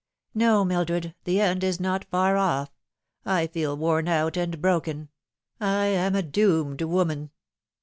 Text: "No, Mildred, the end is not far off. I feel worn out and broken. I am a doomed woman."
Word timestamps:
"No, 0.33 0.65
Mildred, 0.65 1.13
the 1.25 1.39
end 1.39 1.63
is 1.63 1.79
not 1.79 2.05
far 2.09 2.35
off. 2.35 2.71
I 3.23 3.45
feel 3.45 3.77
worn 3.77 4.07
out 4.07 4.35
and 4.35 4.59
broken. 4.59 5.09
I 5.59 5.85
am 5.85 6.15
a 6.15 6.23
doomed 6.23 6.81
woman." 6.81 7.29